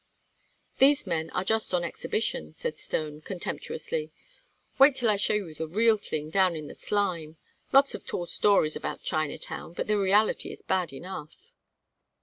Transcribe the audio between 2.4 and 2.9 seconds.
said